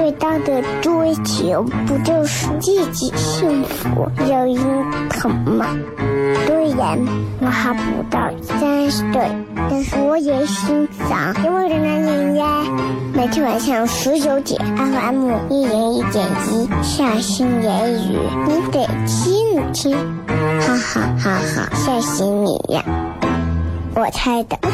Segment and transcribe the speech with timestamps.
[0.00, 4.56] 最大的追求不就是自己幸福、有人
[5.10, 5.76] 疼吗？
[6.46, 6.98] 虽然
[7.38, 12.64] 我还不到三十岁，但是我也心脏因为人男人呀。
[13.12, 18.16] 每天晚上十九点，FM 一零一点一，下心言语，
[18.48, 19.94] 你得听听，
[20.62, 22.82] 哈哈哈哈，吓死你呀！
[23.94, 24.58] 我猜的。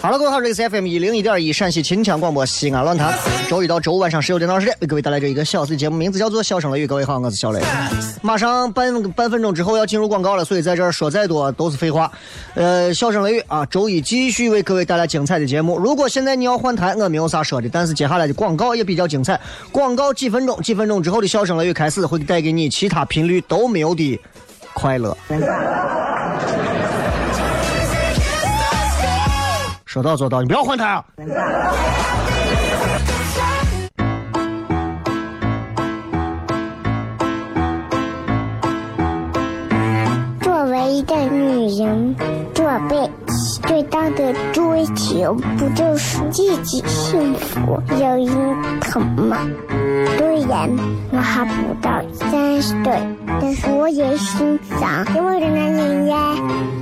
[0.00, 3.12] 哈喽，各位好，这里是 FM 一零一点一陕西秦腔广播西安论坛，
[3.48, 6.84] 周一到周五晚上十九点到二十点为各位带来这一个小时的节目，名字叫做《笑声雷雨》。
[6.88, 7.60] 各位好，我是小雷。
[8.22, 12.12] 马上半半分钟之后要进入广告了，所以在这儿说再多都是废话。
[12.54, 15.76] 呃，笑声雷雨啊，周一继续为各位带来精彩的节目。
[15.76, 19.38] 如果现在你要换台，我没有啥说的，但是接下来的广告也比较精彩。
[19.72, 24.20] 广告几分钟，几分钟之后的笑声雷雨开始会带给你其他频率都没有的
[24.74, 25.16] 快乐。
[29.98, 31.04] 说到做到，你不要换台啊！
[40.40, 42.14] 作为一个女人，
[42.54, 49.38] 这辈子最大的追求不就是自己幸福、有人疼吗？
[50.16, 50.70] 虽然
[51.10, 56.34] 我还不到三十岁，但是我也心脏因为人男人呀。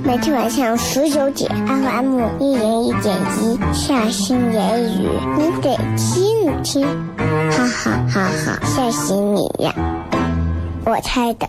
[0.03, 6.87] 每天晚上十九点，FM 一零一点一，下心言语，你得听听，
[7.51, 9.73] 哈哈哈哈，吓死你呀！
[10.85, 11.47] 我猜的。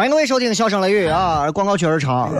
[0.00, 2.32] 欢迎各位收听《笑声雷雨》啊，广告确实长。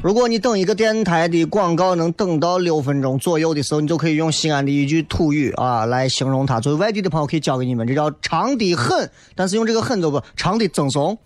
[0.00, 6.58] 如果你等一个电台的广告能等到六分钟左右的时候，你就可以用西安的一句土语啊来形容它。
[6.58, 11.18] 作为外地的朋友可以教给你们，这叫长的很，但是用这个很就不长的赠送。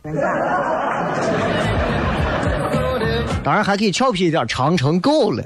[3.44, 5.44] 当然还可以俏皮一点，长成狗了。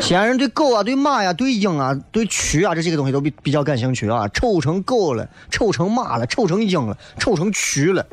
[0.00, 8.06] 西安人对狗啊、对马呀、对鹰啊、对蛆啊这些个东西都比比较感兴趣啊，丑成狗了，丑成马了，丑成鹰了，丑成蛆了。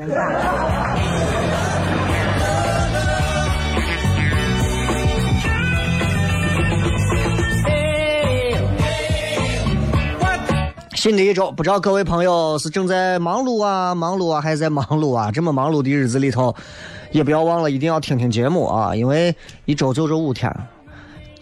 [10.96, 15.30] 新的一周，不知道各位朋友是正在忙碌啊、忙碌啊，还是在忙碌啊？
[15.32, 16.56] 这么忙碌的日子里头，
[17.12, 20.52] 也不要忘了一定要听听节目啊，因为一周就这五天。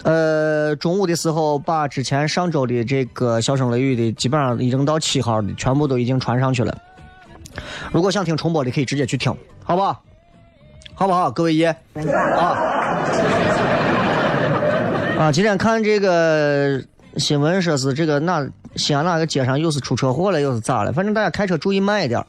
[0.04, 6.76] 呃，中午的时候把之前上周的这个笑声雷雨的，基本上已经到七号的，全部都已经传上去了。
[7.92, 10.02] 如果想听重播的，可以直接去听，好不好？
[10.94, 11.30] 好不好？
[11.30, 12.58] 各位爷啊
[15.20, 15.32] 啊！
[15.32, 16.82] 今天看这个
[17.18, 18.44] 新闻，说是这个哪
[18.76, 20.92] 西安哪个街上又是出车祸了，又是咋了？
[20.94, 22.26] 反正大家开车注意慢一点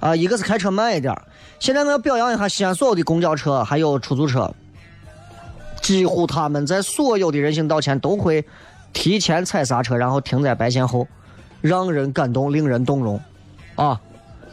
[0.00, 0.16] 啊！
[0.16, 1.14] 一个是开车慢一点。
[1.58, 4.50] 现在我要表扬一下西安所有的公交车还有出租车。
[5.82, 8.42] 几乎他们在所有的人行道前都会
[8.92, 11.06] 提前踩刹车，然后停在白线后，
[11.60, 13.20] 让人感动，令人动容。
[13.74, 14.00] 啊，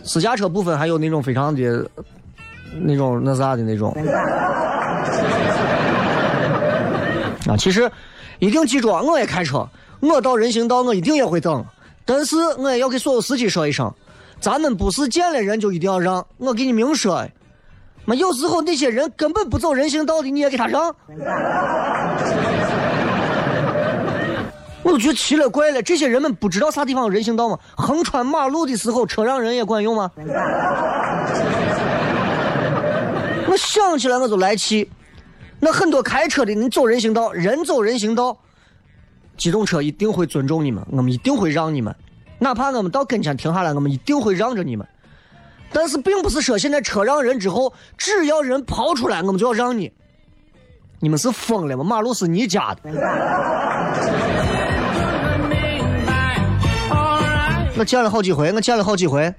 [0.04, 1.90] 私家车部分还有那种非常的
[2.82, 3.92] 那种那啥的那种，
[7.48, 7.90] 啊，其实
[8.40, 9.68] 一定记住啊，我也开车，
[10.00, 11.64] 我到人行道我一定也会等，
[12.06, 13.94] 但是我也要给所有司机说一声，
[14.40, 17.28] 咱们不是见了人就一定要让，我给你明说。
[18.06, 20.96] 妈，有时候那些人根本不走人行道的，你也给他让。
[24.82, 27.60] 我都觉得奇了怪了，这些人们不知道啥地方有人行道吗？
[27.76, 30.10] 横穿马路的时候，车让人也管用吗？
[33.48, 34.90] 我想起来我就来气。
[35.60, 38.38] 那很多开车的，你走人行道，人走人行道，
[39.38, 41.94] 机动车一定会尊重你们，我们一定会让你们，
[42.40, 44.88] 哪怕我们到跟前停下来，我们一定会让着你们。
[45.72, 49.92] 但是并不是说现在车让人之后，只要人跑出来，我们就要让你。
[51.00, 51.84] 你们是疯了吗？
[51.84, 52.92] 马路是你家的。
[57.78, 59.34] 我见了好几回，我见了好几回。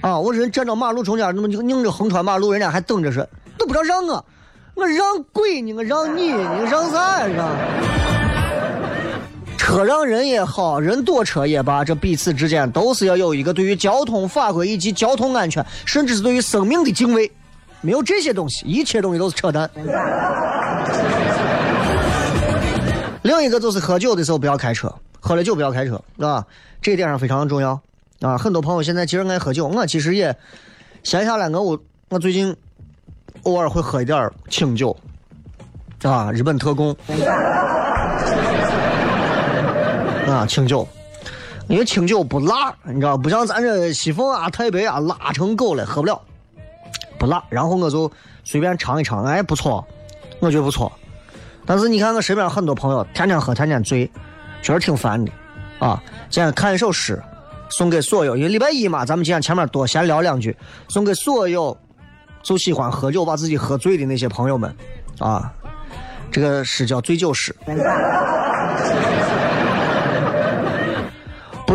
[0.00, 3.24] 啊，我人站到马路中间，那么就拧着横穿马路，人家还等着说，
[3.56, 4.24] 都不知道让我。
[4.74, 7.28] 我让鬼呢，我让你，你让啥呀？
[7.28, 8.15] 让？
[9.56, 17.30] 车让人也好，人躲车也罢，这彼此之间都是要有一个对于交通法规以及交通安全，甚至是对于生命的敬畏。
[17.80, 19.68] 没有这些东西，一切东西都是扯淡。
[23.22, 26.46] 另一个就是喝酒的时候不要开车，喝了酒不要开车，啊，
[26.80, 27.80] 这一点上非常重要。
[28.20, 30.36] 啊，很多朋友现在其实爱喝酒，我其实也
[31.02, 31.80] 闲下来，我我
[32.10, 32.56] 我最近。
[33.42, 34.96] 偶尔会喝一点清酒，
[36.02, 36.96] 啊，日本特供，
[40.36, 40.86] 啊，清酒，
[41.68, 46.20] 因为清酒不辣，你知道，不像咱这西凤啊、太白啊，辣成狗了，喝不了，
[47.18, 47.42] 不辣。
[47.48, 48.10] 然后我就
[48.44, 49.84] 随便尝一尝，哎，不错，
[50.40, 50.92] 我觉得不错。
[51.64, 54.10] 但是你看我身边很多朋友，天天喝，天天醉，
[54.62, 55.32] 确实挺烦的，
[55.78, 56.02] 啊。
[56.28, 57.20] 今天看一首诗，
[57.70, 60.56] 送给所有，因为礼拜一嘛，咱们今天前面多闲聊两句，
[60.88, 61.76] 送给所有。
[62.42, 64.72] 就喜欢喝酒把自己喝醉的那些朋友们，
[65.18, 65.52] 啊，
[66.30, 67.52] 这个诗叫醉酒诗。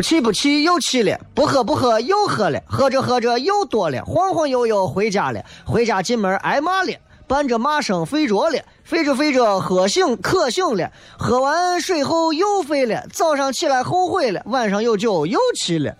[0.02, 6.92] 不气不气又气了，不喝不喝又喝了，喝着喝着又多了，晃晃悠悠回家了，回家进门挨骂了，
[7.28, 10.90] 伴着骂声睡着了，睡着睡着喝醒渴醒了，
[11.20, 15.96] 喝完水后又睡了，早上起来后悔了，晚上有酒又气了。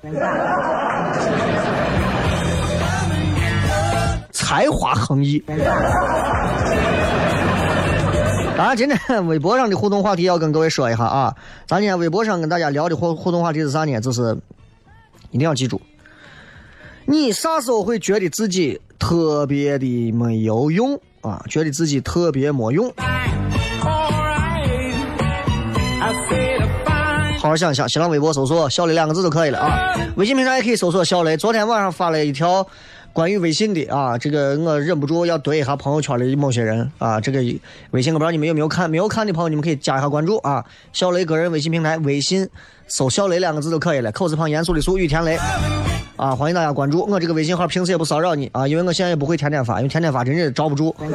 [4.32, 5.44] 才华横溢。
[8.62, 11.36] 啊，今天 微博上的互动话题要跟各位说一下啊。
[11.66, 14.00] 咱今天微博上跟大家聊的互互动话题是啥呢？
[14.00, 14.38] 就是
[15.32, 15.82] 一定要记住，
[17.08, 21.44] 你啥时候会觉得自己特别的没有用啊？
[21.50, 22.94] 觉得自己特别没用？
[27.40, 29.96] 好好想想，新浪微博搜索“小雷”两个字就可以了啊。
[30.18, 31.36] 微信平台也可以搜索“小雷”。
[31.38, 32.68] 昨天晚上发了一条。
[33.14, 37.20] 关于微信的啊，这个我忍不住要怼一下朋友圈里某些人啊。
[37.20, 37.40] 这个
[37.92, 40.64] 微信我不知道你们有没有看，没有看的朋友你们可以加一下关注啊。
[40.94, 42.48] 小雷个人微信平台，微信
[42.88, 45.38] 搜“小雷”两个字就可以了，口字旁严肃的肃，雨田雷
[46.16, 50.96] 啊，欢迎大家关注我这个微信号，平时也不骚扰你啊，因为我现在也不会天天发，因为天天发真是招不住。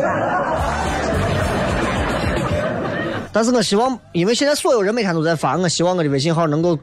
[3.33, 6.79] 但是我希望，因为现在所有人每天都在发，我希望我的微信号能够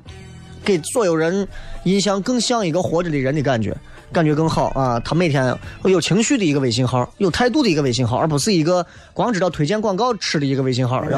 [0.66, 1.48] 给所有人
[1.84, 3.78] 印象更像一个活着的人的感觉。
[4.14, 5.00] 感觉更好啊！
[5.04, 11.18] 他每天有情绪的一个微信号，有态度的一个微信号，而不是一个光知道推荐广告吃的一个微信号，是吧？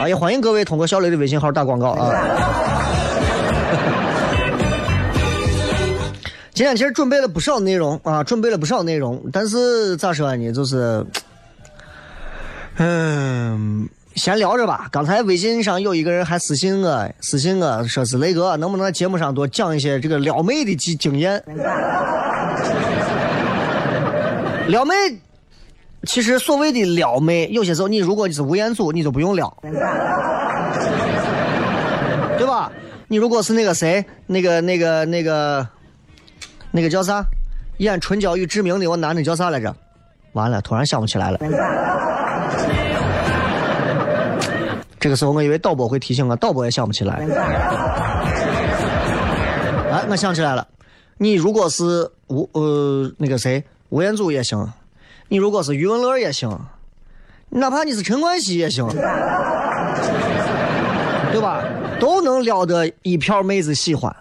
[0.00, 2.14] 啊，也欢迎各位通过小雷的微信号打广告啊！
[6.54, 10.52] 今天其实准备了不少内容啊，准备了不少内容，但是咋说呢？
[10.52, 11.04] 就是，
[12.76, 13.88] 嗯。
[14.18, 14.88] 闲聊着吧。
[14.90, 21.40] 刚才微信上有一个人还私信我，私信我说是雷哥，能不能在节目上多讲一些这个撩妹的经经验？
[24.68, 24.92] 撩妹，
[26.02, 29.72] 其实所谓的撩妹，有些时候你如果是吴彦祖，你就不用撩，对
[32.46, 32.70] 吧？
[33.06, 35.66] 你如果是那个谁，那个那个那个
[36.70, 37.24] 那个叫啥，
[37.78, 39.74] 演《春娇与志明》的我男的叫啥来着？
[40.32, 41.38] 完了，突然想不起来了。
[45.00, 47.14] 这个时候，我以为导播会提醒我，导播也想不起来。
[49.90, 50.66] 哎，我想起来了，
[51.16, 54.70] 你如果是吴呃那个谁吴彦祖也行，
[55.28, 56.58] 你如果是余文乐也行，
[57.50, 58.86] 哪怕你是陈冠希也行，
[61.32, 61.64] 对吧？
[62.00, 64.14] 都能撩得一票妹子喜欢，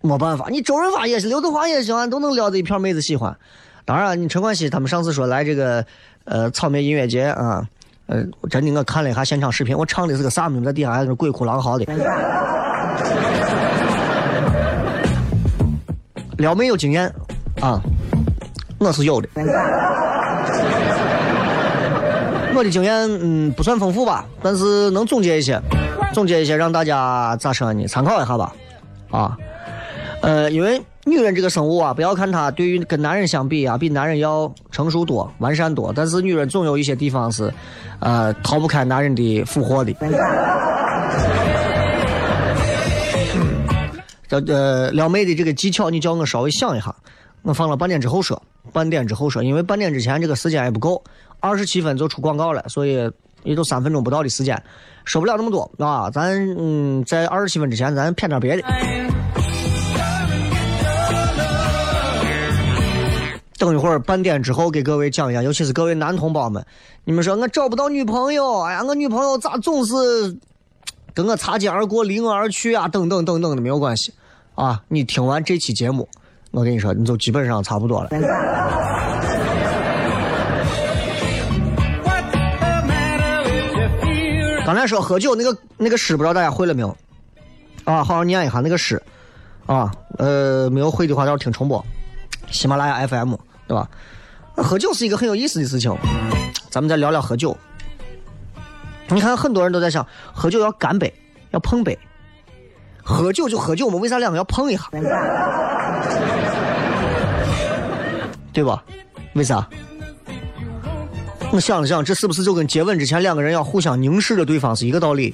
[0.00, 0.48] 没办法。
[0.50, 3.36] 你周润发也行，刘德华也行，都能撩得一票妹子喜欢。
[3.84, 5.84] 当然，你陈冠希他们上次说来这个
[6.24, 7.66] 呃草莓音乐节啊。
[8.08, 10.72] 呃，真的，我看了一下现场视频，我唱的是个啥名字？
[10.72, 11.84] 底下还是鬼哭狼嚎的。
[16.38, 17.12] 撩妹有经验
[17.60, 17.78] 啊，
[18.78, 19.28] 我是有的。
[22.54, 25.60] 我的经验嗯不算丰富吧，但是能总结一些，
[26.14, 27.86] 总结一些让大家咋说呢？
[27.86, 28.54] 参考一下吧。
[29.10, 29.36] 啊，
[30.22, 37.52] 呃，因为女人这个生物啊，不要看她对于跟男人相比啊，比男人要成熟多、完善多，但是女人总有一些地方是，
[38.00, 39.94] 呃，逃不开男人的俘获的。
[44.28, 46.94] 这呃撩妹的这个技巧，你叫我稍微想一下，
[47.42, 51.02] 我放了半点之后说，半点之后说，因为半点之前这个时间也不够，
[51.40, 53.10] 二十七分就出广告了，所以
[53.42, 54.62] 也就三分钟不到的时间，
[55.06, 58.62] 说不了那么多啊，咱嗯在二十七分之前咱骗点别的。
[63.58, 66.64] 等一会儿半点之后给各位讲一下，尤其是各位男同胞们，
[67.04, 69.94] 你们说我找不到女朋友，哎呀，我女朋友咋总是
[71.12, 72.86] 跟我擦肩而过、离我而去啊？
[72.86, 74.14] 等等等等的没有关系
[74.54, 74.80] 啊！
[74.86, 76.08] 你听完这期节目，
[76.52, 78.10] 我跟你说，你就基本上差不多了。
[84.64, 86.96] 刚才说喝酒那个那个诗，不知道大家会了没有？
[87.82, 89.02] 啊，好好念一下那个诗
[89.66, 89.90] 啊。
[90.18, 91.84] 呃，没有会的话，到时候听重播。
[92.50, 93.34] 喜马拉雅 FM
[93.68, 93.88] 对吧？
[94.56, 95.94] 喝酒是一个很有意思的事情，
[96.68, 97.56] 咱们再聊聊喝酒。
[99.10, 101.12] 你看，很多人都在想，喝酒要干杯，
[101.50, 101.96] 要碰杯。
[103.04, 104.82] 喝酒就喝酒嘛，为啥两个要碰一下？
[108.52, 108.82] 对吧？
[109.34, 109.64] 为啥？
[111.52, 115.32] 我想了想，这是不是就跟接吻之前两个人要互相凝视着对方是一个道理？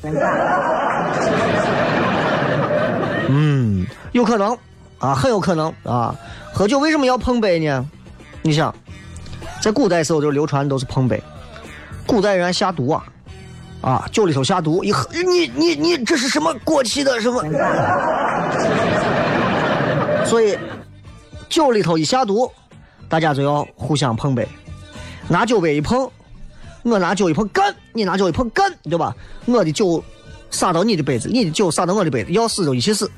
[3.29, 4.57] 嗯，有可能
[4.99, 6.15] 啊，很有可能啊。
[6.53, 7.85] 喝酒为什么要碰杯呢？
[8.47, 8.73] 你想，
[9.63, 11.23] 在古代时候就流传都是碰杯，
[12.07, 13.03] 古代人下毒啊，
[13.81, 17.43] 啊，酒里头下毒，一喝，你你你这是什么过期的什么？
[20.29, 20.59] 所以
[21.49, 22.53] 酒里头一下毒，
[23.09, 24.47] 大家就要互相碰杯，
[25.27, 26.11] 拿酒杯一碰，
[26.83, 29.17] 我拿酒一碰干，你拿酒一碰干，对吧？
[29.47, 30.05] 我的酒
[30.51, 33.11] 洒到你的杯子，你的酒洒到我的杯子，要死就一起死。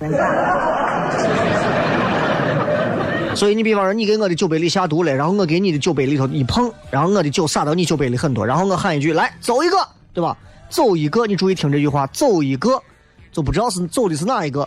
[3.36, 9.76] 所以你比方说，你给我的酒杯里下毒了，然后我给你的酒杯里头一碰，然后我的酒洒到你酒杯里很多，然后我喊一句来走一个，
[10.14, 10.34] 对吧？
[10.70, 12.82] 走一个，你注意听这句话，走一个，
[13.30, 14.66] 就不知道是走的是哪一个。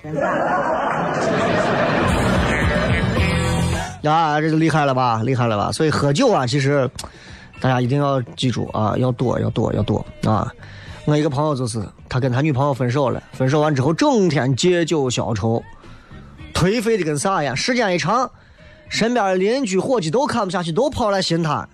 [4.04, 5.72] 啊，这就厉害了吧，厉害了吧？
[5.72, 6.88] 所以喝酒啊，其实
[7.60, 10.48] 大家一定要记住啊，要多，要多，要多啊！
[11.06, 15.64] 我一个朋友就是，他跟他女朋友分手了，分手完之后整天借酒消愁，
[16.54, 18.30] 颓废的跟啥一样，时间一长。
[18.90, 21.68] 身边的邻居伙计都看不下去，都跑来寻他。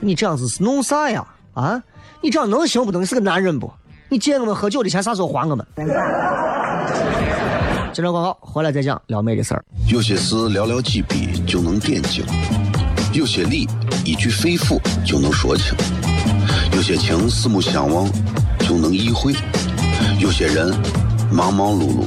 [0.00, 1.24] 你这样子是弄啥呀？
[1.54, 1.82] 啊，
[2.20, 3.02] 你这样能行不能？
[3.02, 3.72] 你是个男人不？
[4.08, 5.66] 你借我们喝酒的钱啥时候还我们？
[7.94, 9.64] 接着广告，回来再讲撩妹的事儿。
[9.86, 12.24] 有些事寥寥几笔就能点睛，
[13.12, 13.68] 有些理
[14.04, 15.76] 一句肺腑就能说清，
[16.74, 18.10] 有些情四目相望
[18.58, 19.34] 就能意会，
[20.18, 20.74] 有些人
[21.30, 22.06] 忙忙碌碌。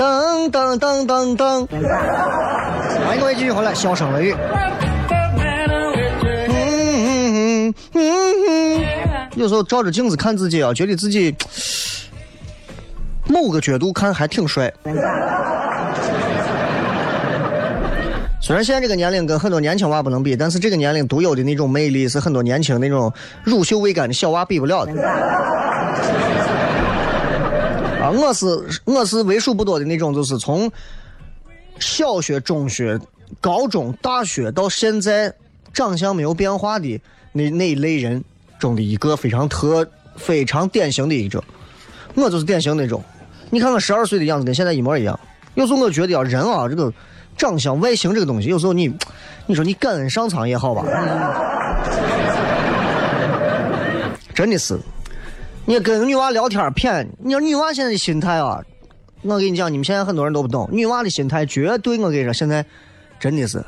[0.00, 1.66] 噔噔噔噔噔！
[3.04, 4.34] 欢迎各位继续回来，笑声雷雨。
[9.34, 11.36] 有时候照着镜子看自己啊，觉得自己
[13.28, 14.72] 某个角度看还挺帅。
[18.40, 23.12] 虽然现在这个年龄跟很多年轻娃不能比，但是这个年龄独有的那种魅力是很多年轻那种
[23.44, 24.92] 乳臭未干的小娃比不了的。
[28.12, 28.46] 我是
[28.84, 30.70] 我是为数不多的那种，就是从
[31.78, 32.98] 小学、中学、
[33.40, 35.32] 高中、大学到现在
[35.72, 37.00] 长相没有变化的
[37.32, 38.22] 那那一类人
[38.58, 41.42] 中的一个非常特非常典型的一种，
[42.14, 43.02] 我就是典型那种。
[43.50, 45.18] 你看看十二岁的样子跟现在一模一样。
[45.54, 46.92] 有时候我觉得啊，人啊，这个
[47.36, 48.92] 长相外形这个东西，有时候你，
[49.46, 50.84] 你说你感恩上苍也好吧，
[54.34, 54.78] 真的是。
[55.66, 58.60] 你跟女娃聊天骗，你说女娃现在的心态啊，
[59.22, 62.64] 我跟你讲，你们现在很多人都不懂，女娃的心态绝对，我跟你说，现在
[63.20, 63.64] 真的是，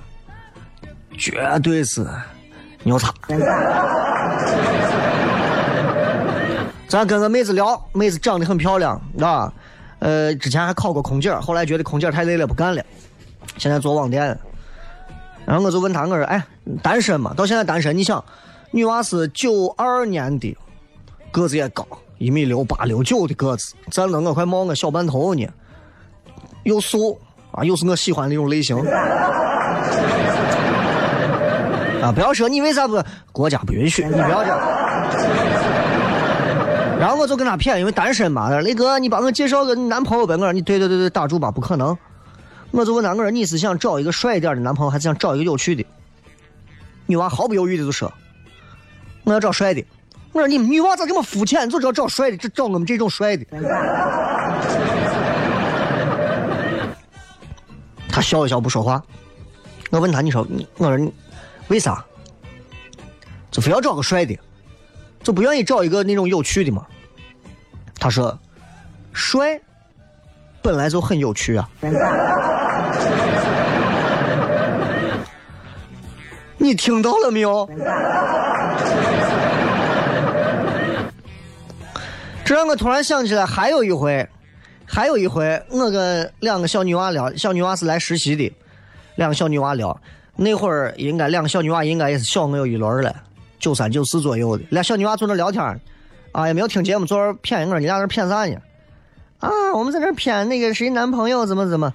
[1.16, 1.32] 绝
[1.62, 2.04] 对是
[2.82, 3.14] 牛叉。
[6.88, 9.52] 咱跟个妹子聊，妹子长得很漂亮，啊，
[10.00, 12.84] 呃，之前还考过空姐，后来觉得空姐太累了，不干了，
[13.58, 14.36] 现在做网店。
[15.46, 16.44] 然后我就问她，我说，哎，
[16.82, 17.32] 单身嘛？
[17.34, 17.96] 到现在单身？
[17.96, 18.22] 你想，
[18.72, 20.56] 女娃是九二年的。
[21.32, 21.84] 个子也高，
[22.18, 25.48] 一米六八六九的个子，站了我快冒我小半头呢，
[26.62, 27.18] 又瘦
[27.50, 28.76] 啊，又是我喜欢那种类型。
[32.02, 33.02] 啊，不要说你为啥不？
[33.32, 34.60] 国家不允许，你不要这样。
[37.00, 40.34] 然后我就跟他谝，因为单身嘛，雷哥，你帮我介绍个男朋友呗。
[40.34, 41.96] 我说你对对对对，打住吧，不可能。
[42.70, 45.84] 我就问他，我说你是想找一个帅一点的男朋友，还是想找一个有趣的？
[47.06, 48.12] 女娃毫不犹豫的就说，
[49.24, 49.84] 我要找帅的。
[50.32, 51.68] 我说你们女娃咋这么肤浅？
[51.68, 53.44] 就知道找帅的，就找我们这种帅的。
[58.08, 59.02] 他笑一笑不说话。
[59.90, 60.46] 我问他，你说，
[60.78, 61.12] 我说
[61.68, 62.02] 为啥？
[63.50, 64.38] 就非要找个帅的，
[65.22, 66.86] 就不愿意找一个那种有趣的吗？
[68.00, 68.38] 他说，
[69.12, 69.60] 帅
[70.62, 71.68] 本来就很有趣啊。
[76.56, 77.68] 你听到了没有？
[82.44, 84.28] 这让我突然想起来，还有一回，
[84.84, 88.52] 还有一回，我跟两个小女娃聊，小女娃是来实习的，
[89.14, 89.98] 两个小女娃聊，
[90.36, 93.14] 那会儿应该两个小女娃应该也是小我有一轮了，
[93.58, 95.80] 九三九四左右的，俩小女娃坐那聊天，
[96.32, 98.56] 啊也没有听节目，坐那谝，我说你俩在谝啥呢？
[99.38, 101.94] 啊，我们在这谝那个谁男朋友怎么怎么，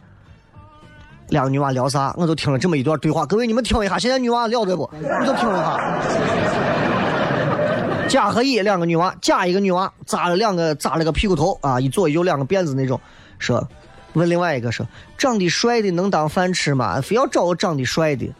[1.29, 4.89] 两个女娃聊啥，我都听了这么一段对话，各位你们听一下，现在女娃聊的不？
[4.97, 6.66] 你都听一下。
[8.07, 12.99] 甲和乙两个女娃，甲一个女娃扎了两个扎了个屁股头啊，一左一右两个辫子那种，
[13.37, 13.67] 说，
[14.13, 17.01] 问另外一个说，长得帅的能当饭吃吗？
[17.01, 18.33] 非要找个长得帅的。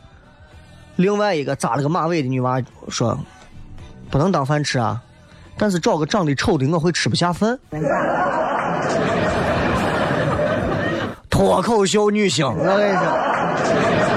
[0.95, 3.19] 另外一个扎了个马尾的女娃说，
[4.09, 5.01] 不能当饭吃啊，
[5.57, 7.59] 但是找个长得丑的我会吃不下饭。
[11.29, 14.16] 脱口秀女星， 我跟你说。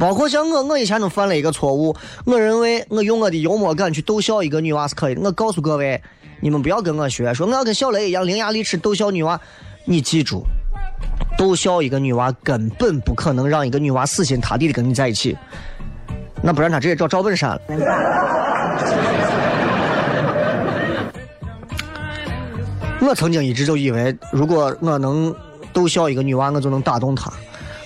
[0.00, 1.94] 包括像我，我以前都犯了一个错误。
[2.24, 5.14] 我认为我用我的幽默感去逗笑一个女娃是可以。
[5.16, 6.02] 我告诉各位，
[6.40, 9.38] 你们不要跟我学，说我要跟小雷一样伶牙俐齿逗笑女娃。
[9.84, 10.42] 你记住，
[11.36, 15.36] 逗笑一个女娃根本不可能让一个女娃死心塌地的跟你在一起。
[16.42, 17.60] 那不然她直接找赵本山了。
[23.06, 25.34] 我曾经一直就以为，如果我能
[25.74, 27.30] 逗笑一个女娃，我就能打动她。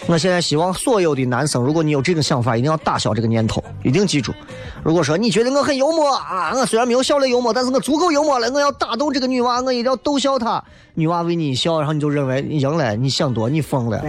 [0.07, 4.35] 我现在希望所有的男生，如果你有这个想法，一定要打消这个念头，一定记住。
[4.83, 10.63] 如果说你觉得我很幽默啊，我虽然没有小雷幽默，但是我足够幽默了，我要打动这个女娃，我一定要逗笑她。
[10.93, 14.03] 女娃为你一笑，然后你就认为你赢了，你想多，你疯了。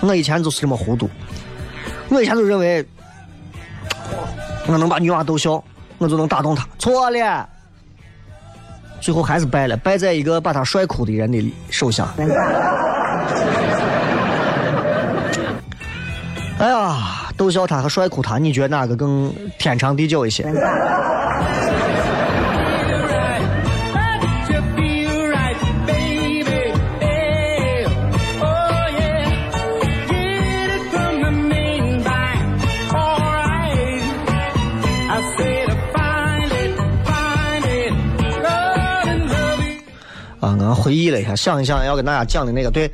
[0.00, 1.08] 我以前就是这么糊涂，
[2.08, 2.84] 我以前就认为
[4.66, 5.62] 我能把女娃逗笑，
[5.98, 7.48] 我就能打动她，错了。
[9.00, 12.08] 最后还是败了，败在一个把他帅哭的人的手下。
[16.58, 20.44] 哎呀，逗笑他和帅哭他，你觉得哪个更天长地久一些？
[40.74, 42.90] 回忆了一下，想一想要跟大家讲的那个，对，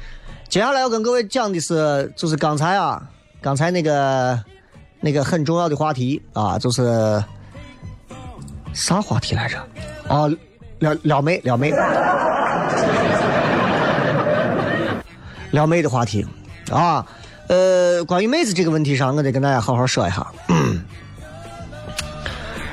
[0.48, 3.02] 接下来要跟各位讲的是，就是刚才啊，
[3.40, 4.42] 刚才那个
[5.00, 7.22] 那个很重要的话题啊，就是
[8.72, 9.58] 啥话题来着？
[10.08, 10.28] 啊，
[10.78, 11.72] 撩撩妹，撩妹，
[15.52, 16.26] 撩妹 的话题
[16.70, 17.06] 啊，
[17.48, 20.26] 呃，关于妹子这个问题上，我得跟大家好好说一下。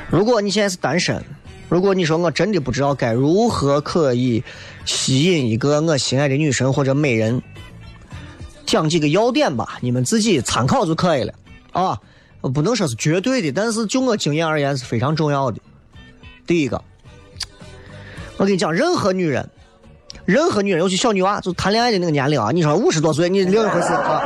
[0.10, 1.24] 如果你现在是单身。
[1.72, 4.44] 如果你说我真的不知道该如何可以
[4.84, 7.42] 吸引一个我心爱的女神或者美人，
[8.66, 11.34] 讲几个要点吧，你们自己参考就可以了
[11.72, 11.98] 啊，
[12.42, 15.62] 不能说是绝对的，但是就我经验而言是非常重要的。
[16.46, 16.84] 第一个，
[18.36, 19.50] 我跟你讲，任何女人，
[20.26, 24.22] 任何女人，尤其小女娃，就谈恋爱的那个年龄啊，你说五十多岁，你另一回事啊。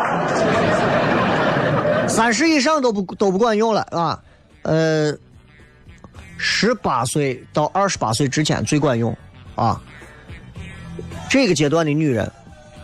[2.08, 4.20] 三十以上都不都不管用了啊，
[4.64, 5.16] 呃，
[6.38, 9.16] 十八岁到二十八岁之间最管用
[9.56, 9.82] 啊。
[11.30, 12.32] 这个阶段的女人，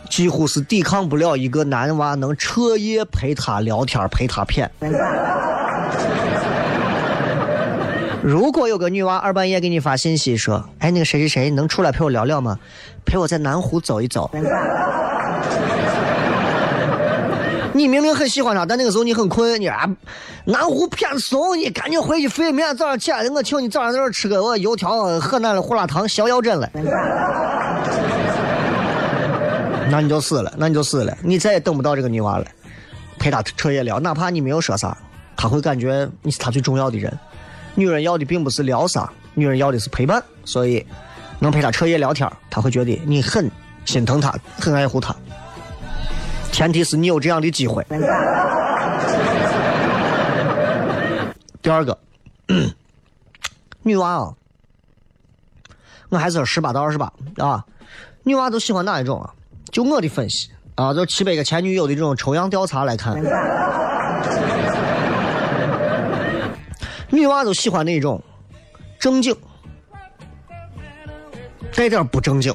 [0.09, 4.69] 几乎是抵抗不了一个男娃能彻夜陪她聊天、陪她谝。
[8.23, 12.59] 如果有个女娃二半夜给你发信息说：“哎，那个谁谁谁能出来陪我聊聊吗？
[13.03, 14.29] 陪我在南湖走一走。”
[17.81, 19.89] 你明明很喜欢他，但那个时候你很困，你啊，
[20.45, 22.51] 南湖偏怂，你赶紧回去睡。
[22.51, 26.69] 明天早上起来，我请你早上在这吃个我油条，河南的胡辣汤，逍遥针 了。
[29.89, 32.45] 那你就死了，那你就死了，你再也等不到这个女娃了，
[33.17, 34.95] 陪她彻夜聊，哪怕你没有说啥，
[35.35, 37.17] 她会感觉你是她最重要的人。
[37.73, 40.85] 女人要的并不是聊啥，女人要的是陪伴，所以
[41.39, 43.49] 能陪她彻夜聊天，她会觉得你很
[43.85, 45.15] 心疼她，很爱护她。
[46.51, 47.85] 前提是你有这样的机会。
[51.61, 51.97] 第二个，
[53.83, 54.33] 女娃啊，
[56.09, 57.63] 我还是说十八到二十八啊，
[58.23, 59.29] 女娃都喜欢哪一种啊？
[59.71, 63.15] 就我的分析啊，就七百个前女友的这种抽样调查来看，
[67.09, 68.21] 女娃都喜欢那种
[68.99, 69.35] 正经，
[71.75, 72.53] 带点不正经。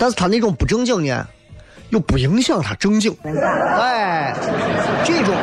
[0.00, 1.28] 但是他那种不正经呢，
[1.90, 3.14] 又不影响他正经。
[3.22, 4.34] 哎，
[5.04, 5.36] 这种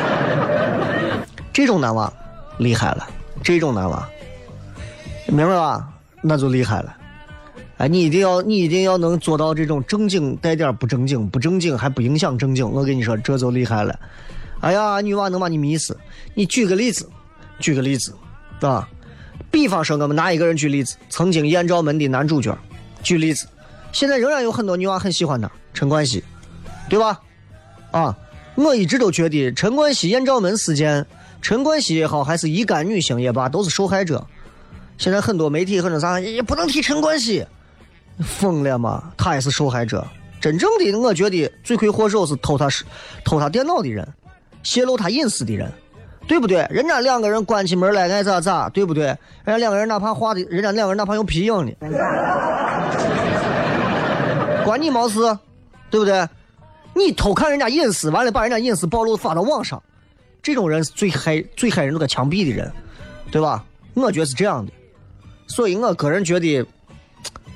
[1.52, 2.12] 这种男娃
[2.58, 3.08] 厉害了，
[3.40, 4.04] 这种男娃，
[5.28, 5.88] 明白吧？
[6.20, 6.92] 那就厉害了。
[7.76, 12.68] 哎，你一定要，你一定要能做到这种正经带点不正经，不正经还不影响正经。
[12.68, 13.96] 我跟你说，这就厉害了。
[14.58, 15.96] 哎呀，女娃能把你迷死。
[16.34, 17.08] 你举个例子，
[17.60, 18.12] 举个例子，
[18.60, 18.88] 啊，
[19.52, 22.58] 比方说我们拿一个人举例子，曾经《艳照门》的男主角，
[23.04, 23.46] 举例子。
[23.92, 26.22] 现在仍然有很多女娃很喜欢他，陈冠希，
[26.88, 27.20] 对吧？
[27.90, 28.16] 啊，
[28.54, 31.06] 我一直都觉得陈冠希艳照门事件，
[31.40, 34.24] 陈冠希也好，还是一干女星也罢，都是受害者。
[34.98, 37.46] 现在很多媒体很多啥也不能提陈冠希，
[38.20, 39.12] 疯了吗？
[39.16, 40.06] 他也是受害者。
[40.40, 42.68] 真正的，我觉得罪魁祸首是偷他
[43.24, 44.06] 偷他电脑的人，
[44.62, 45.72] 泄露他隐私的人，
[46.26, 46.66] 对不对？
[46.70, 49.06] 人家两个人关起门来爱咋咋，对不对？
[49.44, 51.72] 人家两个人哪怕画的，人家两个人哪怕有皮影呢。
[54.68, 55.18] 关你毛事，
[55.88, 56.28] 对不对？
[56.94, 59.82] 你偷看人家隐私，完了把人家隐私暴露发到网上，
[60.42, 62.70] 这种人是最害最害人那个枪毙的人，
[63.30, 63.64] 对吧？
[63.94, 64.72] 我觉得是这样的，
[65.46, 66.66] 所以我个人觉得，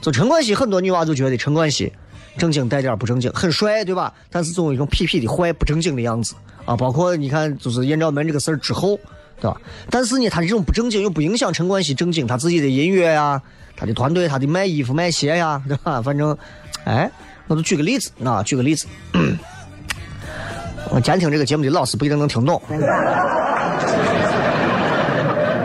[0.00, 1.92] 就陈冠希很多女娃就觉得陈冠希
[2.38, 4.14] 正经带点不正经，很帅，对吧？
[4.30, 6.74] 但是总有一种痞痞的坏不正经的样子啊。
[6.74, 8.98] 包括你看，就是艳照门这个事儿之后，
[9.38, 9.60] 对吧？
[9.90, 13.42] 但是呢，他这种不正经又不影响陈冠希正经他自己的音乐呀，
[13.76, 16.00] 他的团队，他的卖衣服卖鞋呀，对吧？
[16.00, 16.38] 反正。
[16.84, 17.10] 哎，
[17.46, 18.86] 我就举个例子啊，举个例子。
[20.90, 22.76] 我监听这个节目的老师不一定能听懂， 是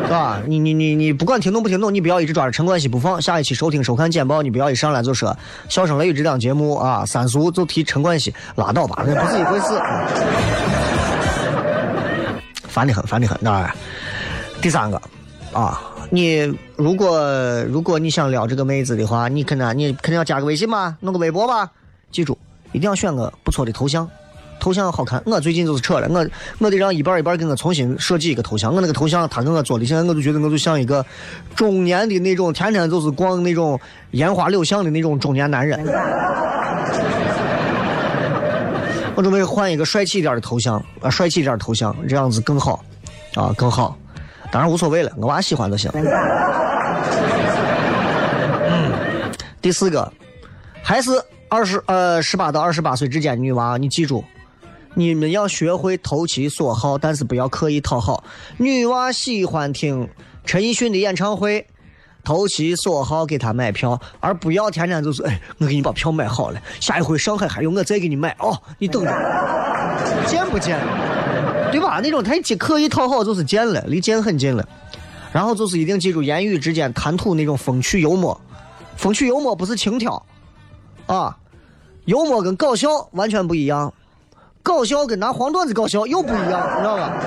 [0.10, 0.39] 吧？
[0.45, 3.21] 你你你你不管听懂不听懂，你不要一直抓着陈冠希不放。
[3.21, 5.30] 下一期收听收看简报，你不要一上来就说
[5.67, 9.82] 《笑声雷雨》这档节目啊，三俗就提陈冠希，拉倒吧，那不是一回事。
[12.69, 13.38] 烦的很，烦的很。
[13.41, 13.69] 那
[14.62, 15.01] 第三个
[15.51, 15.82] 啊。
[16.10, 17.20] 你如果
[17.65, 21.70] 如果你想撩这个妹子的话，你肯定你肯定要加个微信吧，弄个微博吧。
[22.12, 22.38] 记住，
[22.72, 24.10] 一定要选个不错的头像，
[24.60, 25.22] 头像好看。
[25.26, 26.26] 我最近就是扯了，我
[26.60, 28.74] 我得让一半一半给我重新设计一个头像。
[28.74, 31.06] 我那个头像他给我做的，现在我就觉得我就像一个
[31.56, 33.78] 中年的那种，天天就是逛那种
[34.12, 35.78] 烟花柳巷的那种中年男人。
[39.15, 42.82] 我准备换一个帅气一点的头像啊，帅气一点的头像，这样子更好
[43.36, 43.98] 啊，更好。
[44.51, 45.91] 当然无所谓了，我娃喜欢就行。
[48.69, 49.31] 嗯，
[49.62, 50.12] 第四个，
[50.81, 51.12] 还是
[51.49, 54.23] 二十呃十八到二十八岁之间女娃，你记住，
[54.93, 58.23] 你们要学会投其所好，但是不要刻意讨好。
[58.57, 60.07] 女娃喜欢听
[60.45, 61.67] 陈奕迅的演唱会，
[62.23, 69.12] 投其所好给她买票，而不要天天就是哎，我给你把票买好了，下一回上海还有我再给你买哦，你等着，
[70.25, 70.77] 见不见？
[71.71, 71.99] 对吧？
[72.01, 74.67] 那种太刻意讨好就是贱了，离贱很近了。
[75.32, 78.39] 然后就是一定记住言语之间谈吐那种风趣幽默，
[78.95, 80.23] 风趣幽默不是轻佻
[81.06, 81.38] 啊，
[82.06, 83.93] 幽默跟搞笑完全不一样，
[84.63, 87.13] 搞笑跟拿黄段子搞笑又不一样，你知道吧？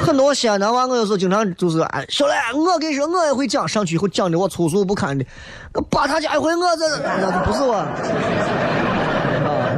[0.00, 5.26] 很多西安男娃，我有时候经常就是哎，小磊，我跟你说，我也会讲，上去以后讲的我粗俗不堪的，
[5.74, 7.84] 我把他家一回，我这那不是我。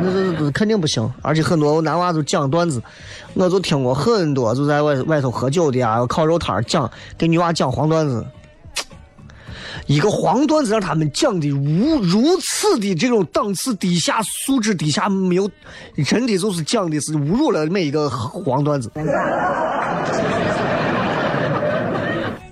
[0.03, 2.83] 那这这肯定不行，而且很多男娃都讲段子，
[3.35, 8.25] 我就听过很多，就在外外头喝酒的啊，烤肉摊讲给女娃讲黄段子。
[9.87, 15.51] 一个黄段子让他们讲的如如此的这种档次低下、素质低下，没有
[16.07, 18.91] 真的就是讲的是侮辱了每一个黄段子。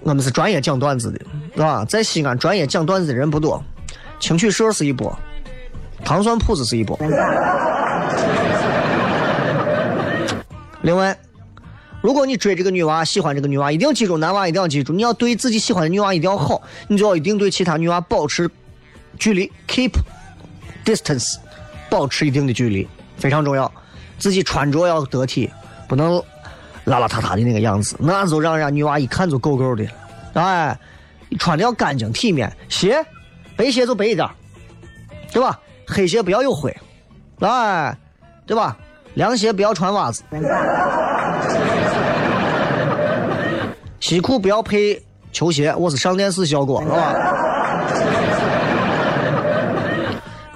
[0.02, 1.20] 我们是专业讲段子的，
[1.54, 1.84] 是吧？
[1.84, 3.62] 在西安专业讲段子的人不多，
[4.18, 5.16] 青曲社是一波，
[6.04, 6.98] 糖蒜铺子是一波。
[10.82, 11.16] 另外，
[12.00, 18.48] 如果你追这个女娃，喜欢这个女娃，一定记住，男娃一定要记住，你要对自己喜欢的女娃一定要好，你就要一定对其他女娃保持
[19.18, 19.90] 距离，keep
[20.84, 21.36] distance，
[21.90, 23.70] 保持一定的距离，非常重要。
[24.18, 25.50] 自己穿着要得体，
[25.88, 26.16] 不能
[26.86, 29.84] 邋邋遢遢的那个样子，那就让人家女娃一看就够够的。
[30.34, 30.78] 哎，
[31.38, 33.04] 穿的要干净体面，鞋，
[33.56, 34.28] 白鞋就白一点，
[35.32, 35.58] 对吧？
[35.88, 36.76] 黑鞋不要有灰，
[37.40, 37.96] 哎，
[38.46, 38.76] 对吧？
[39.14, 40.22] 凉鞋不要穿袜子，
[43.98, 45.74] 西裤不要配球鞋。
[45.76, 47.14] 我是上电视效果，是吧？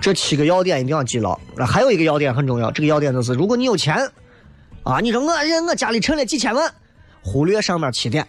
[0.00, 1.36] 这七个要点一定要记牢。
[1.66, 3.96] 还有一个要点很重要，这个要点就是：如果你有钱，
[4.84, 5.32] 啊，你说我
[5.66, 6.70] 我家里存了几千万，
[7.22, 8.24] 忽略上面七点。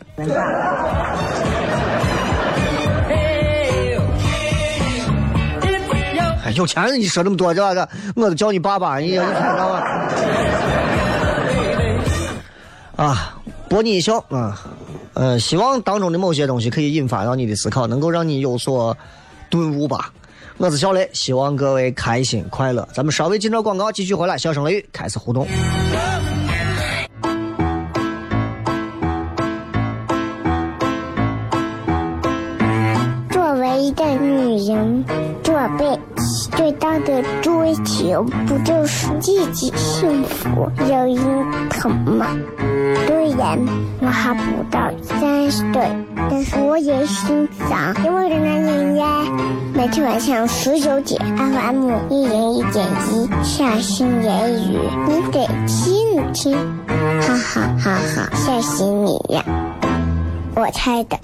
[6.55, 9.81] 有钱你说这么多，这个我都叫你爸爸，你你看到吗
[12.95, 13.35] 啊，
[13.67, 14.61] 博你一笑啊，
[15.13, 18.95] 呃，希望当中的某些东西可以引发到你的思考，能够让你有所
[19.49, 20.11] 顿悟吧。
[20.57, 22.87] 我是小雷，希望各位开心快乐。
[22.93, 25.47] 咱们稍微进着广告，继续回来，笑声雷雨开始互动。
[37.73, 42.27] 追求不就是自己幸福、有人疼吗？
[43.07, 43.57] 虽然
[43.99, 45.81] 我还不到三十岁，
[46.29, 49.07] 但是我也心脏因为的男人呀。
[49.73, 56.55] 每天晚上十九点，FM 一人一点一，下心言语，你得听听，
[57.21, 59.43] 哈哈哈哈，吓死你呀！
[60.55, 61.17] 我猜的。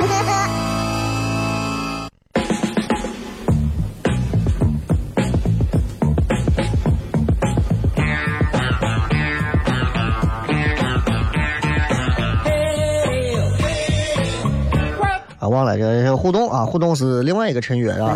[15.59, 18.15] 忘了这互动啊，互动是另外一个成员啊。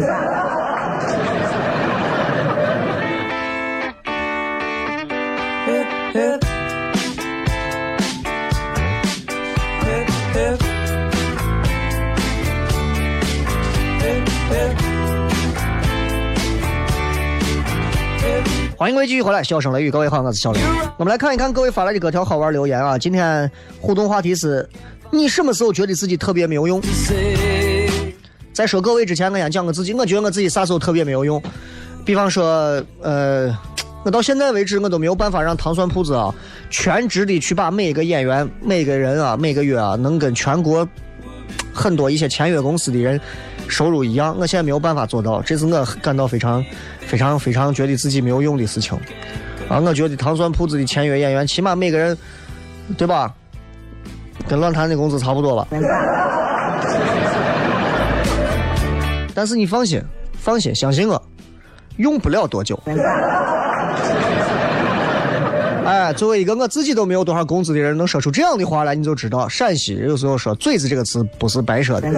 [18.77, 20.61] 欢迎各位继续回来，笑声雷雨，各位好，我是小雷。
[20.95, 22.97] 我们来看一看各位发来的各条好玩留言啊。
[22.97, 23.51] 今天
[23.81, 24.65] 互动话题是。
[25.13, 26.81] 你什么时候觉得自己特别没有用？
[28.51, 29.93] 在说各位之前，我先讲我自己。
[29.93, 31.41] 我觉得我自己啥时候特别没有用？
[32.03, 33.55] 比方说，呃，
[34.03, 36.33] 我到现在为止，我都没有办法让糖蒜铺子啊，
[36.71, 40.87] 全职的去把每一个演员、每个人啊，每个月啊，能跟全国
[41.71, 43.21] 很多一些签约公司的人
[43.67, 44.35] 收入一样。
[44.39, 46.65] 我现在没有办法做到，这是我感到非常、
[47.01, 48.97] 非常、非常觉得自己没有用的事情。
[49.69, 52.17] 啊，我觉得糖蒜铺子的签约演员，起码每个人，
[52.97, 53.31] 对吧？
[54.47, 55.67] 跟乱谈的工资差不多吧，
[59.33, 60.01] 但是你放心，
[60.37, 61.21] 放心，相信我，
[61.97, 62.79] 用不了多久。
[65.85, 72.09] 哎，作为一个我自己都没有多少工资的人，能说出这样的话来，你就知道陕西有时候说“嘴子”这个词不是白说的。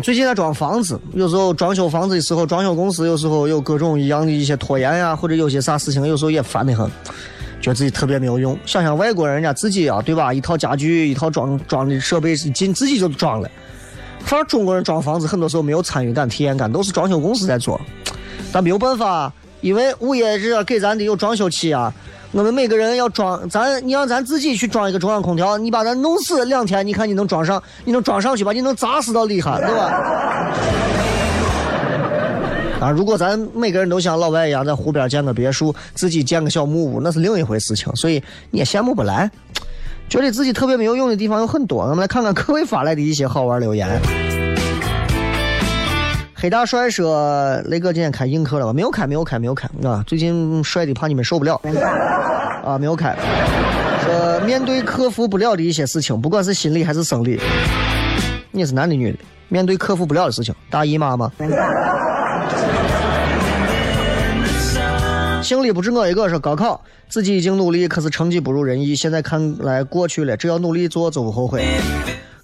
[0.00, 6.88] 最近在装房子，有时候装修房子的时候，装修公司有时候有各种一样的一些拖延呀，或者有些啥事情，有时候也烦得很。
[7.60, 10.32] 觉得自己特别没有用，想想外国人，家自己啊，对吧？
[10.32, 13.50] 一套家具，一套装装的设备是进自己就装了。
[14.20, 17.80] 反正中国人装房子，很多时候没有参与感、体验感，都是装修公司在做。
[18.52, 21.92] 但没有办法，因为物业是给咱的有装修期啊。
[22.30, 27.62] 我们每个人要装，咱你让咱自己去装一个中央空调，你把咱弄死两天，你看你能装上？
[27.84, 28.52] 你能装上去吧？
[28.52, 30.52] 你能砸死到厉害，对吧？
[32.80, 32.90] 啊！
[32.90, 37.94] 如果咱每个人都像老外一样在湖边建个别墅，自己建个小木屋，那是另一回事情。
[37.96, 39.30] 所以你也羡慕不来，
[40.08, 41.82] 觉得自己特别没有用的地方有很多。
[41.82, 43.88] 我们来看看各位发来的一些好玩留言。
[46.40, 48.72] 黑大帅说：“雷哥今天开映客了吧？
[48.72, 50.04] 没有开，没有开，没有开啊！
[50.06, 51.60] 最近帅的怕你们受不了
[52.64, 52.78] 啊！
[52.78, 53.16] 没有开。
[54.04, 57.40] 说面对克服不了的一些事情，不管是心理还是生理，
[58.52, 59.18] 你是男的女的？
[59.48, 61.32] 面对克服不了的事情，大姨妈吗？”
[65.42, 68.94] 心里不止我一个，说高考自己已经努力，可是成绩不如人意。
[68.94, 71.64] 现在看来过去了，只要努力做就不后悔。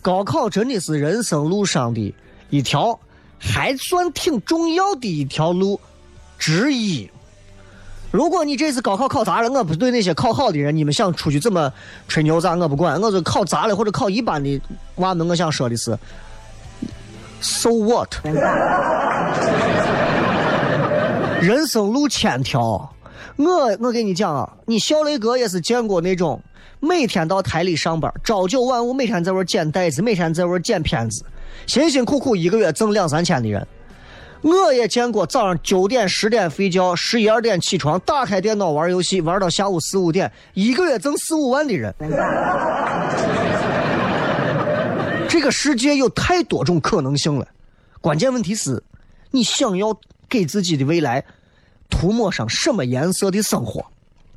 [0.00, 2.14] 高考真的是人生路上的
[2.48, 2.98] 一条
[3.38, 5.78] 还算挺重要的一条路
[6.38, 7.10] 之一。
[8.10, 11.70] 如果你这次高考考砸了，我不对那些考好的人，你们想出去怎么
[12.08, 14.60] 吹牛咋我不管，我就考砸了或者考一般的
[14.96, 15.98] 娃们，我想说的是
[17.40, 18.14] ，so what？
[21.44, 22.90] 人生路千条，
[23.36, 26.40] 我我跟你讲啊，你小雷哥也是见过那种
[26.80, 31.22] 每天到台里上班，朝九晚五，每天在玩捡袋子，每天在玩捡片子，
[31.66, 33.66] 辛辛苦苦一个月挣两三千的人。
[34.40, 41.94] 我也见过早上九点十点睡觉，十一二点起床，打开电脑玩游戏，玩到下午四五点，一个月挣四五万的人。
[45.28, 47.46] 这个世界有太多种可能性了，
[48.00, 48.82] 关键问题是，
[49.30, 49.94] 你想要
[50.34, 51.24] 给自己的未来
[51.88, 53.80] 涂抹上什么颜色的生活，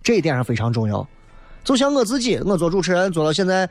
[0.03, 1.07] 这一点上非常重要。
[1.63, 3.67] 就像我自己，我做主持人做到现在，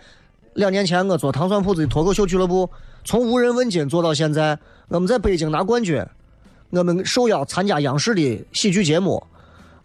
[0.55, 2.69] 两年前我做糖蒜铺子的脱口秀俱乐部，
[3.05, 4.59] 从无人问津做到现在，
[4.89, 6.05] 我们在北京拿冠军。
[6.71, 9.25] 我们受邀参加央视的喜剧节目，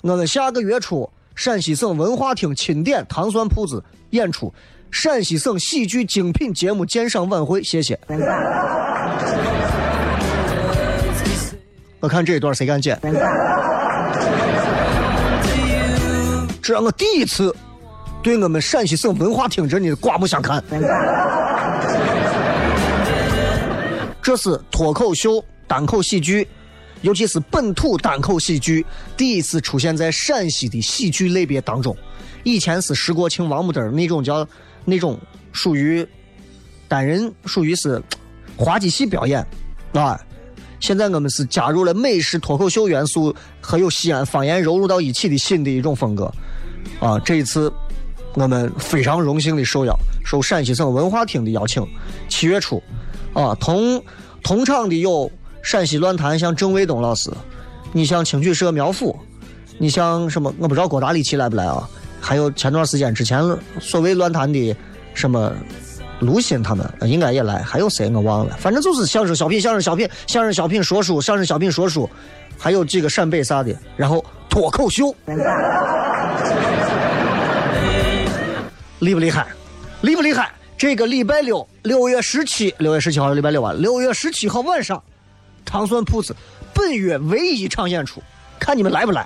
[0.01, 4.51] 我们下个月初陕西省文化厅钦点糖蒜铺子演出
[4.89, 7.99] 陕西省喜剧精品节目鉴赏晚会，谢谢。
[12.01, 12.99] 我看这一段谁敢剪？
[16.61, 17.55] 这让我第一次
[18.21, 20.63] 对我们陕西省文化厅真的刮目相看。
[24.21, 26.47] 这是脱口秀单口喜剧。
[27.01, 28.85] 尤其是本土单口喜剧
[29.17, 31.97] 第一次出现在陕西的喜剧类别当中，
[32.43, 34.47] 以前是石国庆、王木登那种叫
[34.85, 35.19] 那种
[35.51, 36.07] 属于
[36.87, 37.99] 单人，属于是
[38.55, 39.43] 滑稽戏表演，
[39.93, 40.19] 啊，
[40.81, 46.29] 现在我们是加入了美式脱口秀元素和有西安方言融入到一起的新的一种风格，
[46.99, 47.71] 啊，这一次
[48.33, 51.87] 我们非常荣幸的受邀，受陕西省文化厅的邀请，
[52.27, 52.83] 七月初，
[53.33, 54.03] 啊，同
[54.43, 55.31] 同场的有。
[55.63, 57.29] 陕西乱坛像郑卫东老师，
[57.93, 59.15] 你像青曲社苗阜，
[59.77, 60.51] 你像什么？
[60.57, 61.87] 我不知道郭大力奇来不来啊？
[62.19, 63.39] 还有前段时间之前
[63.79, 64.75] 所谓乱坛的
[65.13, 65.53] 什么
[66.21, 68.55] 卢鑫他们应该也来，还有谁我忘了。
[68.57, 72.09] 反正就是相声小品、相声小品、相声小品说书、相声小品说书，
[72.57, 75.13] 还有几个陕北啥的，然后脱口秀，
[78.99, 79.47] 厉不厉害？
[80.01, 80.51] 厉不厉害？
[80.77, 85.01] 这个礼拜六，六月十七，六月十七号礼拜六啊，六月十七号晚上。
[85.63, 86.35] 糖蒜铺子
[86.73, 88.21] 本月唯一一场演出，
[88.59, 89.25] 看你们来不来。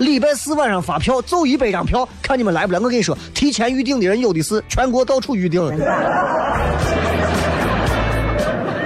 [0.00, 2.78] 礼拜四晚上发票，走一百张票，看你们来不来。
[2.78, 5.62] 我跟你说，提前预定的人有的是，全国到处预定。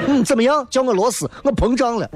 [0.09, 0.67] 嗯，怎么样？
[0.69, 2.11] 叫我螺丝，我膨胀了。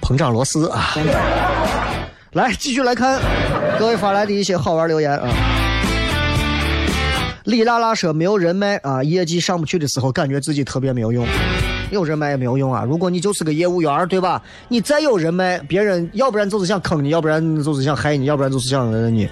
[0.00, 0.94] 膨胀螺丝啊！
[2.32, 3.20] 来，继续来看
[3.78, 5.28] 各位发来的一些好玩留言啊。
[7.44, 11.26] 李娜娜说：“没有人脉啊，业绩上不去的时候，感觉自己特别没有用。
[11.90, 12.84] 有人脉也没有用啊。
[12.84, 14.42] 如果你就是个业务员，对吧？
[14.68, 19.28] 你再有人脉，别人要不然就是想坑你，要不然就是想害你，要不然就是想讹你。”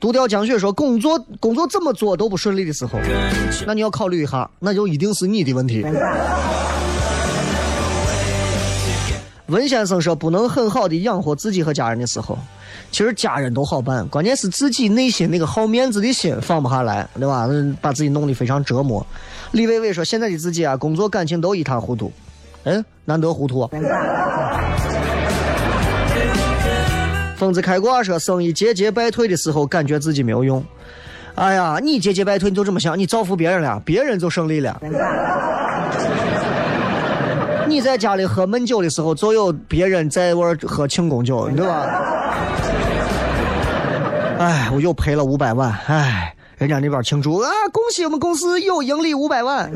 [0.00, 2.98] 独钓江雪说：“工作工作怎么做都不顺利的时候，
[3.64, 5.86] 那你要考虑一下，那就一定是你的问题。”
[9.52, 12.38] 文先生说：“不能很好的养活自己和家人的时候。”
[12.90, 17.46] 其实家人都好办，关键是自己内心那个好面子的心放不下来，对吧？
[17.80, 19.06] 把自己弄得非常折磨。
[19.52, 22.10] 李伟伟说：“现在的自己啊，工作感情都一塌糊涂。”
[22.64, 23.68] 嗯，难得糊涂。
[27.36, 30.64] 疯子开挂说：“生意节节败退的时候，感觉自己没有用。”
[31.34, 32.98] 哎呀，你节节败退，你就这么想？
[32.98, 34.80] 你造福别人了，别人就胜利了。
[37.72, 41.86] 你在家里喝闷酒的时候，总有别人在玩喝庆功酒，对吧？
[44.38, 49.72] 哎，我又赔了五百万，哎，人家那边庆祝啊，恭喜我们公司又盈利五百万。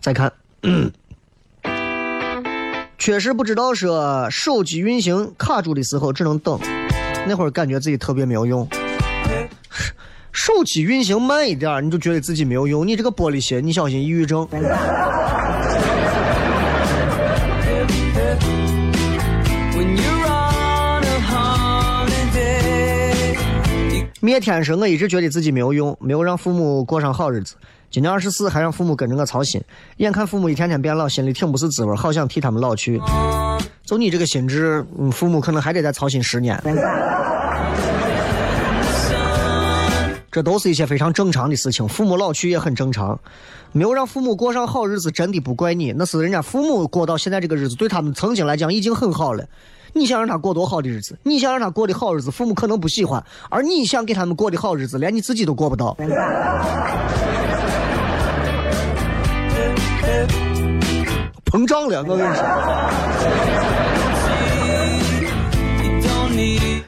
[0.00, 0.32] 再看，
[2.98, 6.56] 确实不知道说手机运行卡住的时候只能等，
[7.26, 8.68] 那会儿感觉自己特别没有用。
[10.40, 14.46] 手机运行慢一点，你就觉得自己没有用，你这个玻璃心，你小心抑郁症。
[24.20, 27.56] 灭天说，我一直觉得自己没有用，没有让父母过上好日子。
[27.90, 29.60] 今年二十四，还让父母跟着我操心，
[29.96, 33.00] 眼看父母一天天变老，心里挺不是滋味，好想替他们老去。
[33.84, 36.56] 就你这个心智，父母可能还得再操心十年。
[40.30, 41.88] 这都是一些非常正常的事情。
[41.88, 43.18] 父母老去也很正常，
[43.72, 49.44] 没有让父母过上好日子，真的不怪你，那是人家父母过到现在这个日子，对他们曾经来讲已经很好了。
[49.94, 51.18] 你想让他过多好的日子？
[51.22, 55.96] 你想让他过的好日子，父母可能不喜欢；而你想给他们过的好日子，连你自己都过不到。
[61.46, 62.44] 膨胀了，我跟你说。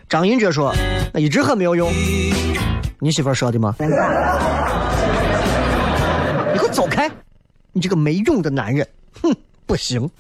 [0.09, 0.75] 张云哲说
[1.15, 1.91] ：“那一直很没有用。”
[3.03, 3.75] 你媳妇说的吗？
[3.79, 3.87] 你
[6.59, 7.11] 给我走开！
[7.73, 8.87] 你这个没用的男人，
[9.23, 9.35] 哼，
[9.65, 10.11] 不行。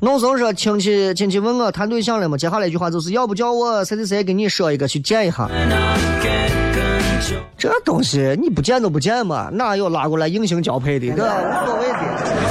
[0.00, 2.36] 弄怂说亲戚亲戚问我谈对象了吗？
[2.36, 5.48] 接下来一句话就是要不叫我谁谁谁给你说一个去见一下。
[7.56, 11.14] 这东西你不见都不见嘛，哪有拉过来硬性交配的？
[11.14, 12.49] 这无所谓的。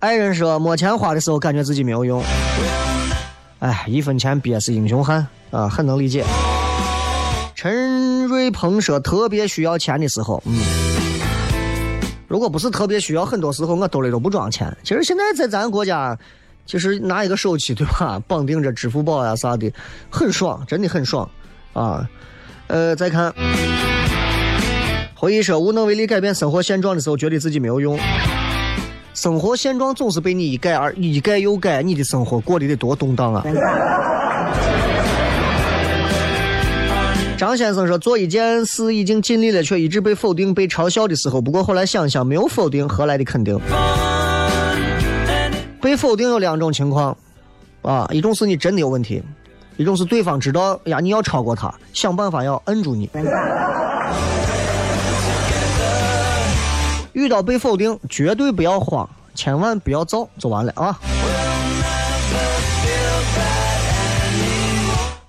[0.00, 2.22] 爱人说没钱花的时候感觉自己没有用。
[3.58, 6.24] 哎，一分钱憋死英雄汉啊，很能理解。
[7.56, 10.56] 陈瑞鹏说特别需要钱的时候，嗯。
[12.28, 14.72] 如果不是特别需要，很多时候我兜里都不装钱。
[14.84, 16.16] 其实现在在咱国家，
[16.64, 19.68] 其实拿一个手机对吧，绑定着支付宝呀啥的，
[20.08, 21.28] 很爽，真的很爽
[21.72, 22.08] 啊。
[22.68, 23.34] 呃，再看，
[25.16, 27.98] 回忆说无能为力改变生活现状的时候，觉得自己没有用。
[29.18, 33.44] 生活现状总是被你一改而一改又改，你的生活过得得多动荡啊。
[37.36, 41.40] 张先生说：“做一件事已经尽力了，却一直被否定、被嘲笑的时候。
[41.40, 43.58] 不过后来想想，没有否定，何来的肯定？
[45.80, 47.16] 被否定有两种情况，
[47.82, 49.20] 啊，一种是你真的有问题，
[49.78, 53.10] 一种是对方知道呀，你要超过他，想办法要摁住你。
[57.18, 60.96] 遇到被否定，绝对不要慌，千万不要躁，就完了啊。”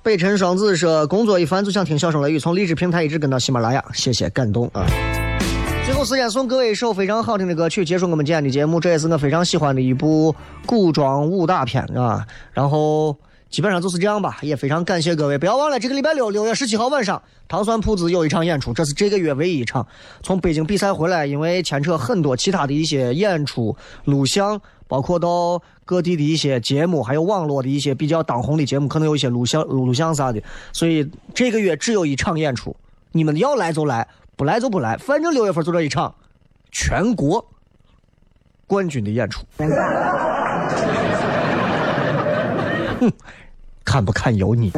[0.03, 4.85] 北辰双子说：“工作一烦就想听小声雷雨，从荔枝平台一直跟到喜马拉雅，谢谢感动啊！”
[5.83, 8.79] 最后时间送各位一首非常好听的歌曲，结束我们今天的节目。
[8.79, 10.35] 这也是我非常喜欢的一部
[10.67, 12.23] 古装武打片啊。
[12.53, 13.17] 然后
[13.49, 15.37] 基本上就是这样吧，也非常感谢各位。
[15.37, 19.87] 不要忘了，这个礼拜六六月十七号晚上，糖蒜铺子有一场演出，这是这个月唯一一场。
[20.21, 23.75] 从北京比赛回来，因为牵扯很多其他的一些演出
[24.05, 24.61] 录像。
[24.87, 30.41] 包括到各地的一些节目，还有网络的一些比较当红的节目，可能有一些录像、录录像啥的。
[30.73, 32.75] 所以这个月只有一场演出，
[33.11, 36.15] 你们要来就来，不来就不来，反正六月份就这一场，
[36.71, 37.47] 全国
[38.65, 39.45] 冠军的演出。
[42.99, 43.13] 哼，
[43.89, 44.71] 看不看由你。